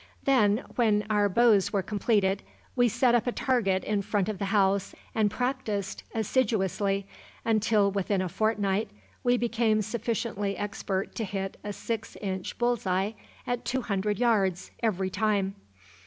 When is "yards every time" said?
14.17-15.53